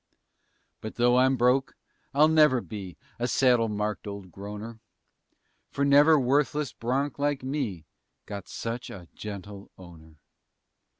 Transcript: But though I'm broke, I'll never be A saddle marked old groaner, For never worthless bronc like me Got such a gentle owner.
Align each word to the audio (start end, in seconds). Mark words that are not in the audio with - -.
But 0.81 0.95
though 0.95 1.19
I'm 1.19 1.37
broke, 1.37 1.75
I'll 2.11 2.27
never 2.27 2.59
be 2.59 2.97
A 3.19 3.27
saddle 3.27 3.69
marked 3.69 4.07
old 4.07 4.31
groaner, 4.31 4.79
For 5.69 5.85
never 5.85 6.19
worthless 6.19 6.73
bronc 6.73 7.19
like 7.19 7.43
me 7.43 7.85
Got 8.25 8.47
such 8.47 8.89
a 8.89 9.09
gentle 9.13 9.69
owner. 9.77 10.15